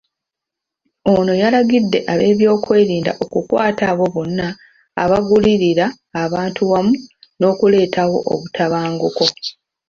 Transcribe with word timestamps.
Ono 1.13 1.33
yalagidde 1.41 1.99
ab'ebyokwerinda 2.13 3.11
okukwata 3.23 3.83
abo 3.91 4.05
bonna 4.13 4.47
abagulirira 5.03 5.85
abantu 6.23 6.61
wamu 6.71 6.93
n'okuleetawo 7.39 8.17
obutabanguko. 8.31 9.25